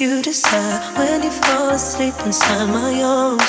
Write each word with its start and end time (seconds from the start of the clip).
you 0.00 0.20
decide 0.20 0.98
when 0.98 1.22
you 1.22 1.30
fall 1.30 1.70
asleep 1.70 2.14
inside 2.24 2.66
my 2.66 3.02
arms. 3.02 3.45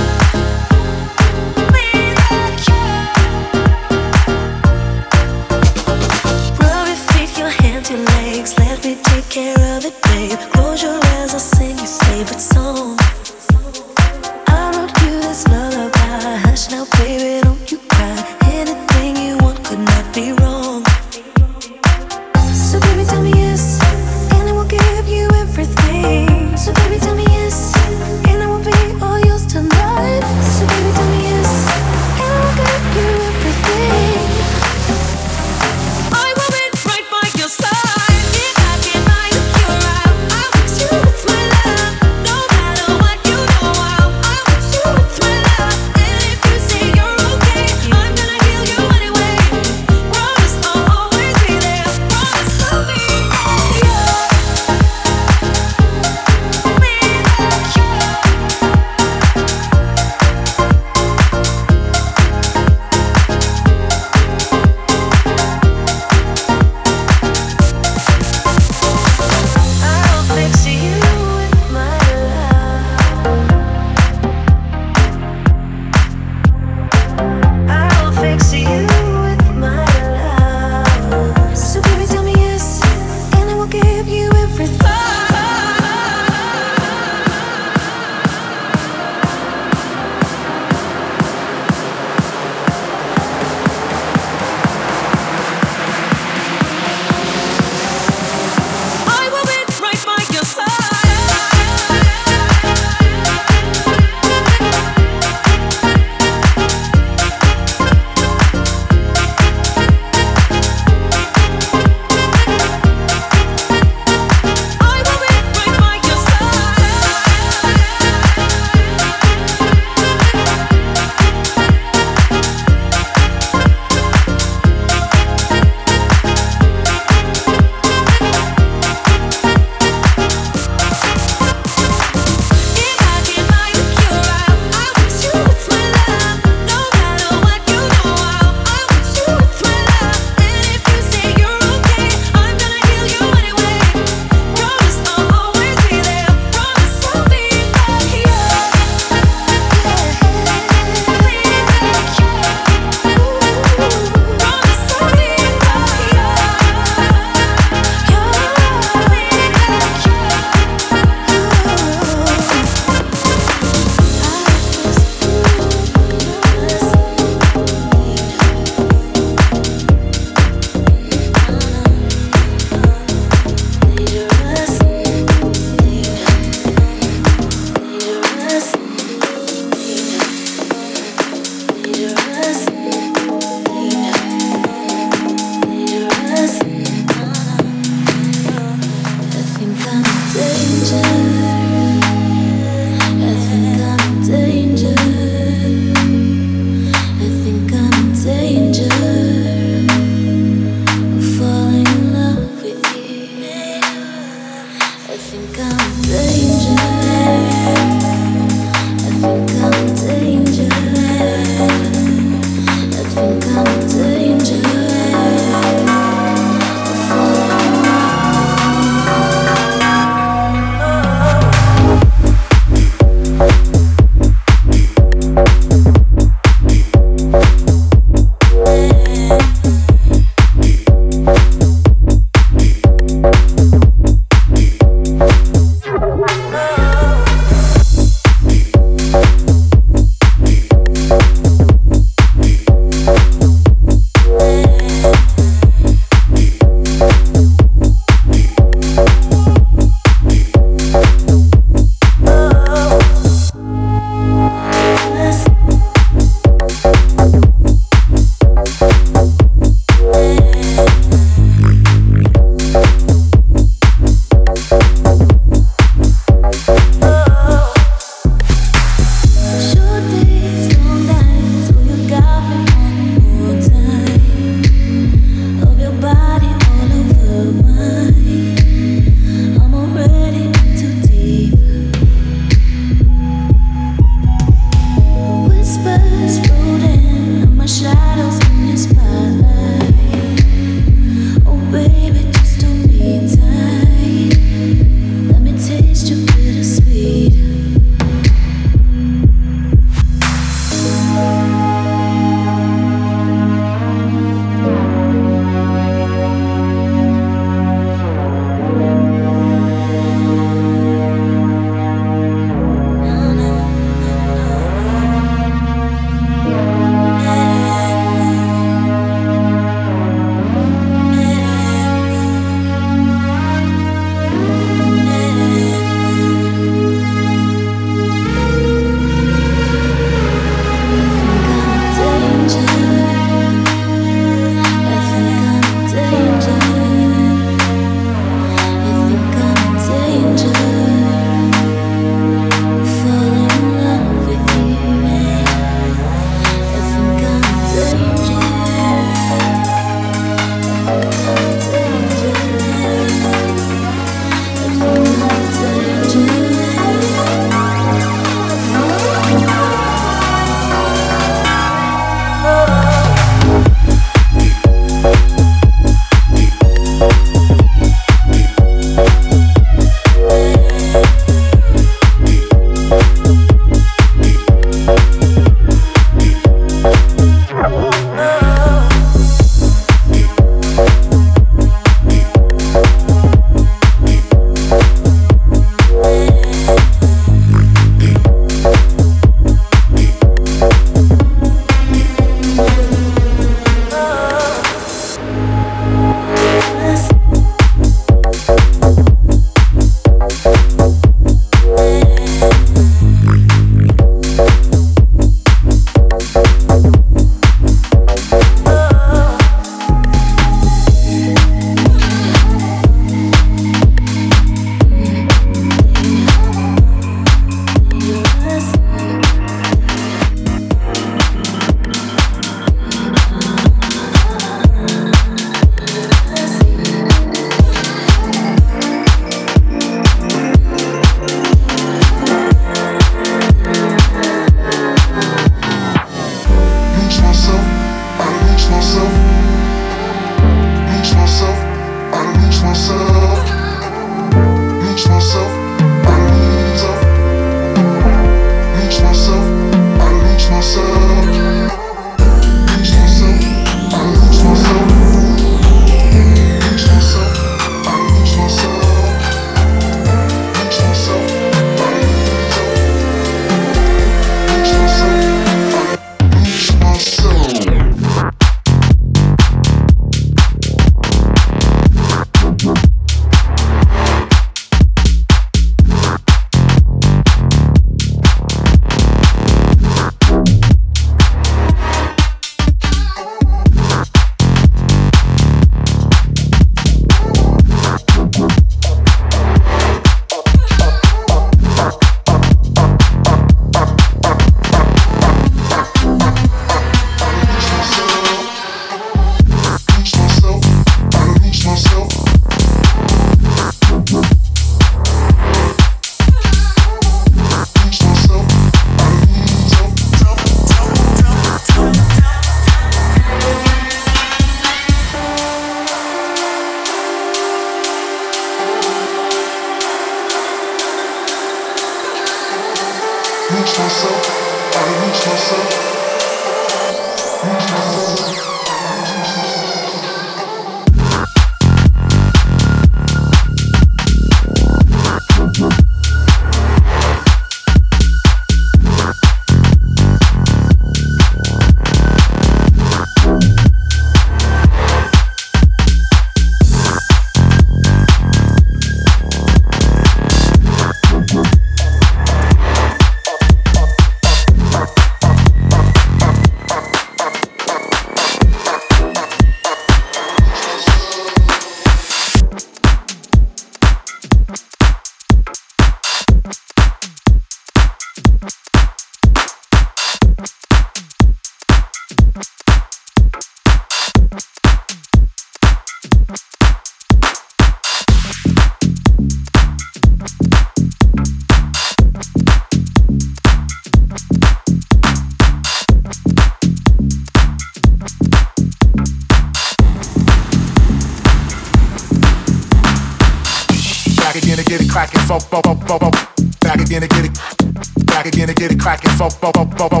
fo 599.20 599.28
fo 599.28 599.50
fo 599.52 599.66
fo 599.76 599.88
fo. 599.88 600.00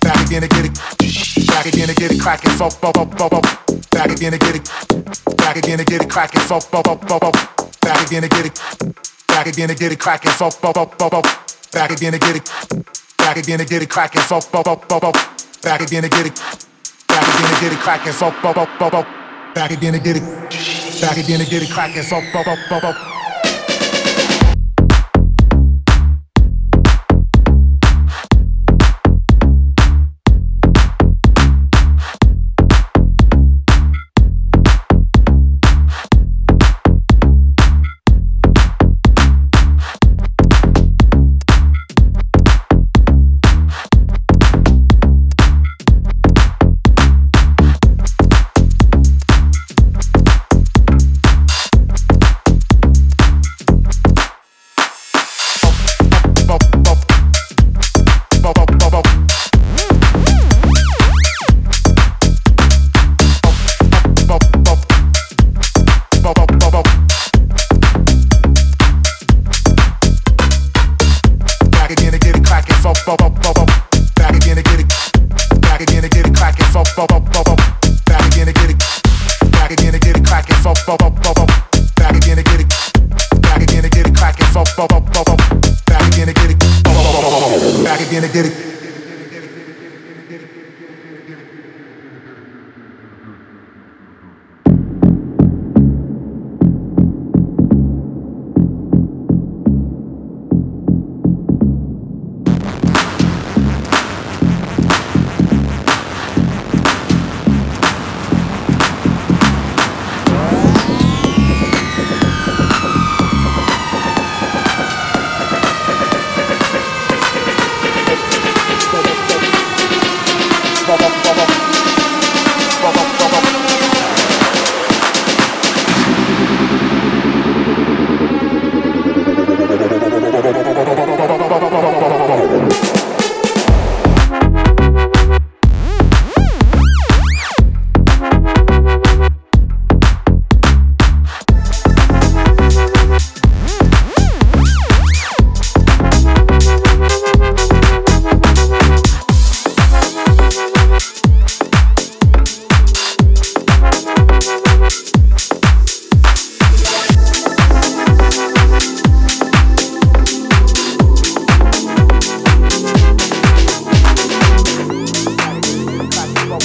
Back 0.00 0.20
again 0.26 0.42
to 0.42 0.48
get 0.48 0.64
it. 0.64 1.46
Back 1.48 1.66
again 1.66 1.88
to 1.88 1.94
get 1.94 2.12
it 2.12 2.20
cracking. 2.20 2.50
Fo 2.52 2.70
fo 2.70 2.92
fo 2.92 3.04
fo 3.04 3.28
fo. 3.28 3.40
Back 3.90 4.10
again 4.10 4.30
to 4.30 4.38
get 4.38 4.54
it. 4.54 4.70
Back 5.36 5.56
again 5.56 5.78
to 5.78 5.84
get 5.84 6.02
it 6.02 6.08
cracking. 6.08 6.40
Fo 6.42 6.60
fo 6.60 6.82
fo 6.82 6.94
fo 6.94 7.18
fo. 7.18 7.32
Back 7.82 8.06
again 8.06 8.22
to 8.22 8.28
get 8.28 8.46
it. 8.46 8.60
Back 9.26 9.46
again 9.48 9.68
to 9.68 9.74
get 9.74 9.92
it 9.92 9.98
cracking. 9.98 10.30
Fo 10.30 10.50
fo 10.50 10.72
fo 10.72 10.86
fo 10.86 11.08
fo. 11.10 11.22
Back 11.72 11.90
again 11.90 12.12
to 12.12 12.18
get 12.18 12.36
it. 12.36 12.50
Back 13.18 13.36
again 13.38 13.58
to 13.58 13.64
get 13.64 13.82
it 13.82 13.90
cracking. 13.90 14.22
Fo 14.22 14.40
fo 14.40 14.62
fo 14.62 14.76
fo 14.76 15.00
fo. 15.00 15.12
Back 15.62 15.80
again 15.80 16.02
to 16.02 16.08
get 16.08 16.26
it. 16.26 16.40
Back 17.08 17.26
again 17.26 17.50
to 17.50 17.60
get 17.60 17.72
it 17.72 17.80
cracking. 17.80 18.12
Fo 18.12 18.30
fo 18.30 18.52
fo 18.52 18.66
fo 18.78 18.90
fo. 18.90 19.02
Back 19.54 19.70
again 19.72 19.92
to 19.94 19.98
get 19.98 20.16
it. 20.16 20.22
Back 21.00 21.16
again 21.18 21.40
to 21.40 21.46
get 21.46 21.62
it 21.62 21.70
cracking. 21.70 22.02
Fo 22.04 22.20
fo 22.32 22.44
fo 22.44 22.56
fo 22.68 22.80
fo. 22.80 23.19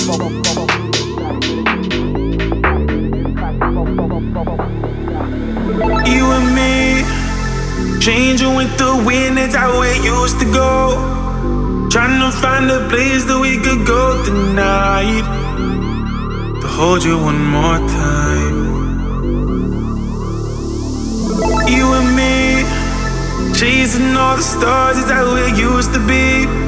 You 0.06 0.12
and 6.30 6.54
me, 6.54 7.02
changing 8.00 8.54
with 8.54 8.78
the 8.78 9.02
wind, 9.04 9.40
It's 9.40 9.56
how 9.56 9.82
it 9.82 10.04
used 10.04 10.40
to 10.42 10.46
go. 10.54 11.88
Trying 11.90 12.20
to 12.20 12.30
find 12.38 12.70
a 12.70 12.88
place 12.88 13.26
that 13.26 13.40
we 13.42 13.58
could 13.58 13.88
go 13.88 14.24
tonight 14.24 15.26
to 16.62 16.68
hold 16.68 17.04
you 17.04 17.18
one 17.18 17.44
more 17.44 17.80
time. 17.80 18.58
You 21.68 21.94
and 21.98 22.16
me, 22.16 22.64
chasing 23.58 24.16
all 24.16 24.36
the 24.38 24.44
stars, 24.44 24.98
that's 24.98 25.10
how 25.10 25.36
it 25.36 25.58
used 25.58 25.96
to 25.96 26.00
be. 26.06 26.65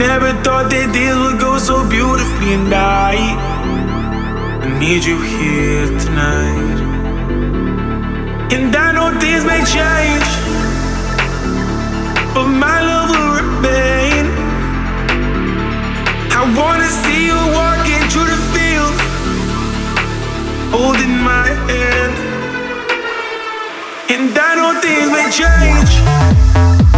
Never 0.00 0.32
thought 0.42 0.70
that 0.70 0.88
this 0.96 1.12
would 1.12 1.38
go 1.38 1.58
so 1.58 1.86
beautifully, 1.86 2.54
and 2.56 2.72
I, 2.72 3.20
need 4.80 5.04
you 5.04 5.20
here 5.20 5.84
tonight. 6.00 6.78
And 8.56 8.74
I 8.74 8.92
know 8.96 9.12
things 9.20 9.44
may 9.44 9.60
change, 9.60 10.30
but 12.32 12.48
my 12.48 12.80
love 12.80 13.08
will 13.12 13.32
remain. 13.44 14.24
I 16.32 16.40
wanna 16.56 16.88
see 17.02 17.20
you 17.28 17.40
walking 17.60 18.02
through 18.08 18.28
the 18.32 18.40
field, 18.56 18.96
holding 20.72 21.14
my 21.30 21.46
hand. 21.68 22.14
And 24.08 24.32
I 24.32 24.50
know 24.56 24.70
things 24.80 25.08
may 25.12 25.28
change. 25.28 26.89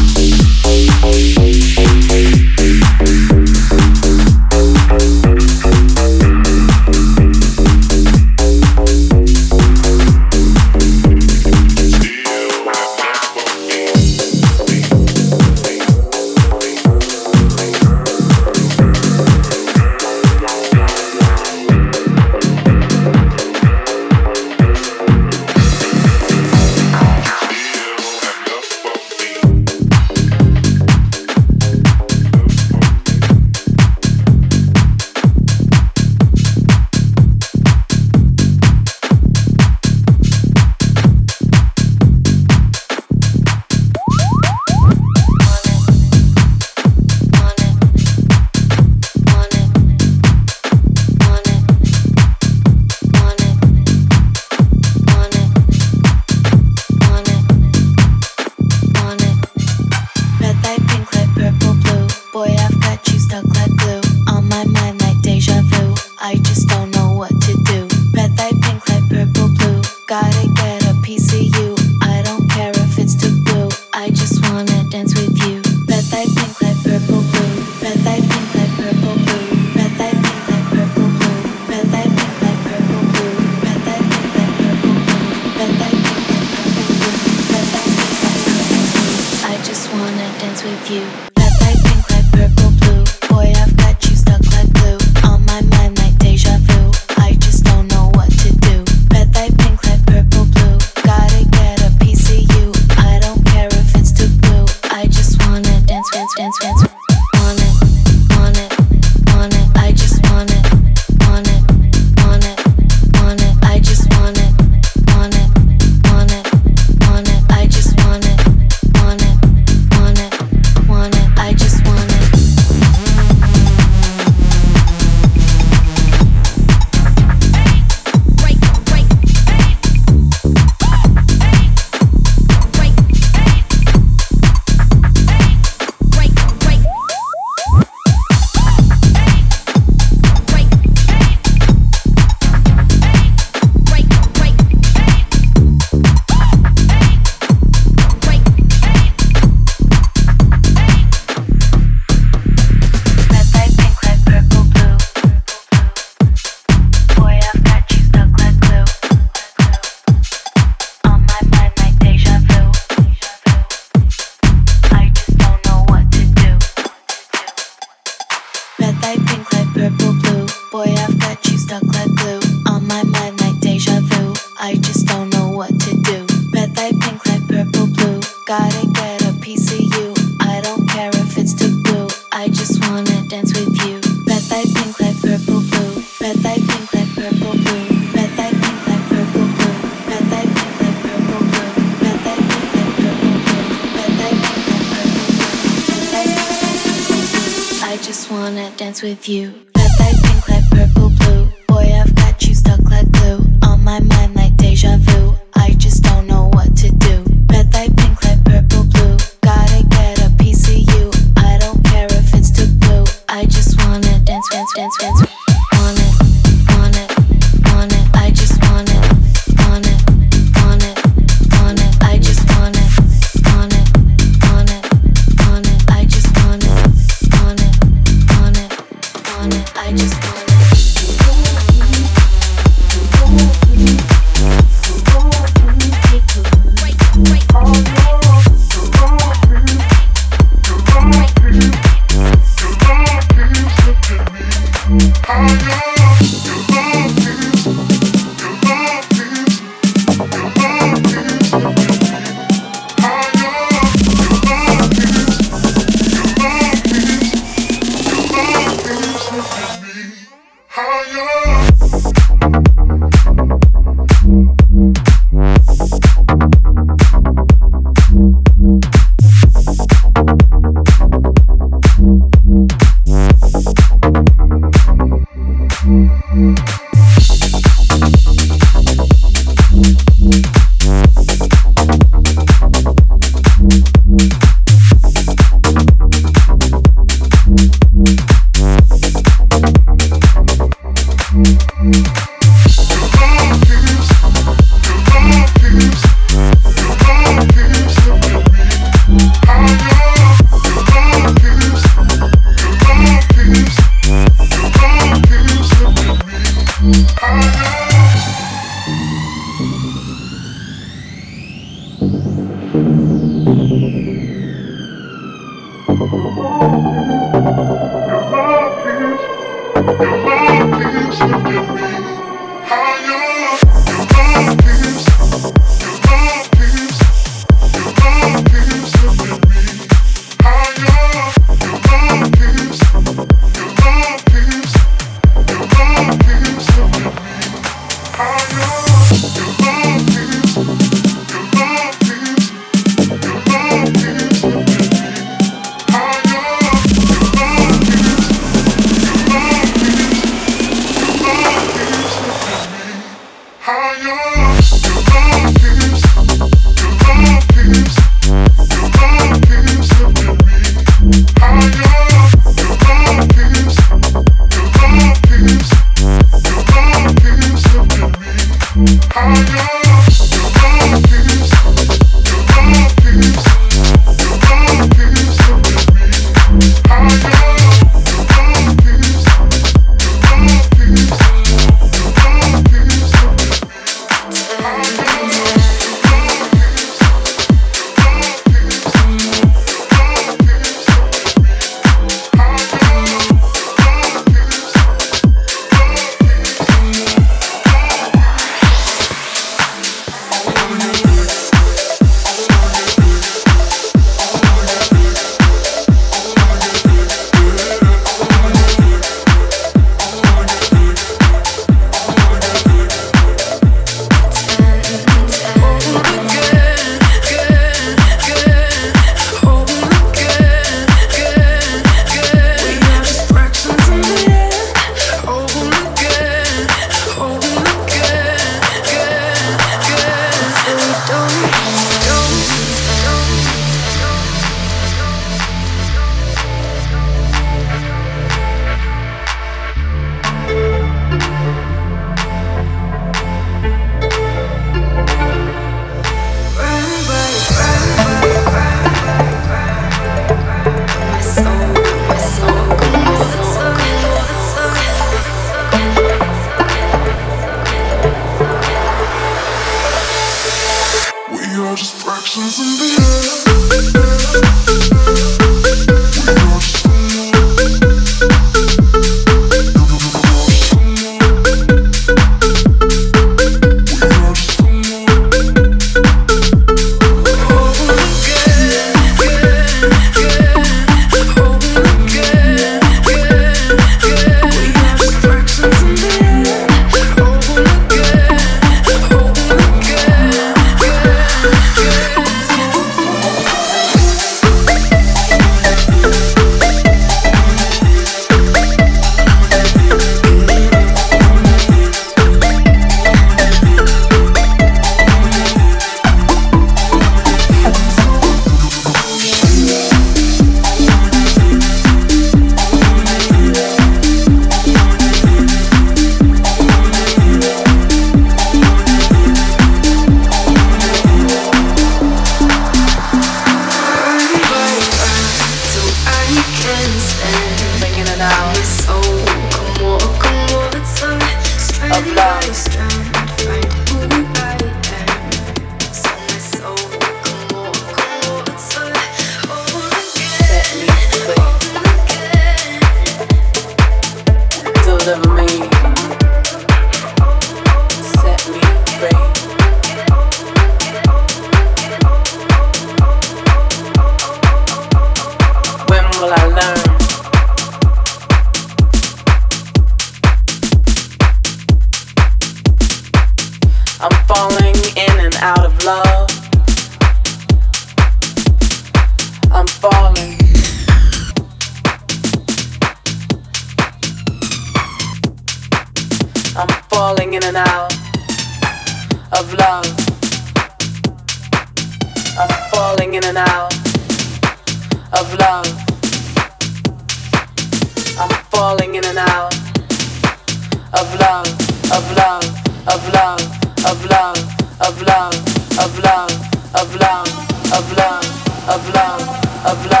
of 593.85 594.05
love, 594.05 594.37
of 594.81 595.01
love, 595.01 595.33
of 595.79 595.99
love, 596.03 596.31
of 596.75 596.95
love, 596.95 597.27
of 597.73 597.97
love, 597.97 598.69
of 598.69 598.93
love, 598.93 599.65
of 599.65 599.85
love. 599.91 600.00